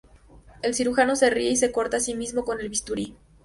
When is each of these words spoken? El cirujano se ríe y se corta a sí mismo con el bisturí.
El 0.63 0.73
cirujano 0.73 1.15
se 1.15 1.29
ríe 1.29 1.51
y 1.51 1.57
se 1.57 1.71
corta 1.71 1.97
a 1.97 1.99
sí 1.99 2.15
mismo 2.15 2.43
con 2.43 2.59
el 2.59 2.69
bisturí. 2.69 3.15